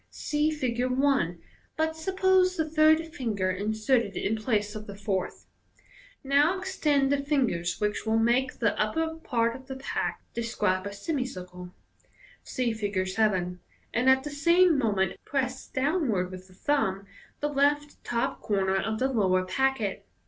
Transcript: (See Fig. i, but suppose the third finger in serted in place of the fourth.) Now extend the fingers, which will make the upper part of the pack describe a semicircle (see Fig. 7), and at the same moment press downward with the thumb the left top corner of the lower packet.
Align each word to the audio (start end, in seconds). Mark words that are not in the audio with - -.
(See 0.09 0.49
Fig. 0.49 0.81
i, 0.81 1.35
but 1.77 1.95
suppose 1.95 2.57
the 2.57 2.67
third 2.67 3.13
finger 3.13 3.51
in 3.51 3.73
serted 3.73 4.15
in 4.15 4.35
place 4.35 4.73
of 4.73 4.87
the 4.87 4.95
fourth.) 4.95 5.45
Now 6.23 6.57
extend 6.57 7.11
the 7.11 7.21
fingers, 7.23 7.79
which 7.79 8.03
will 8.03 8.17
make 8.17 8.55
the 8.57 8.75
upper 8.81 9.13
part 9.17 9.55
of 9.55 9.67
the 9.67 9.75
pack 9.75 10.23
describe 10.33 10.87
a 10.87 10.91
semicircle 10.91 11.75
(see 12.43 12.73
Fig. 12.73 13.07
7), 13.09 13.59
and 13.93 14.09
at 14.09 14.23
the 14.23 14.31
same 14.31 14.75
moment 14.75 15.23
press 15.23 15.67
downward 15.67 16.31
with 16.31 16.47
the 16.47 16.55
thumb 16.55 17.05
the 17.39 17.49
left 17.49 18.03
top 18.03 18.41
corner 18.41 18.77
of 18.77 18.97
the 18.97 19.07
lower 19.07 19.45
packet. 19.45 20.07